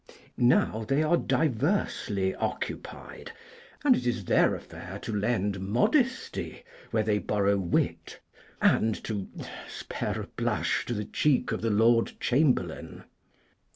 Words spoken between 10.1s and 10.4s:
a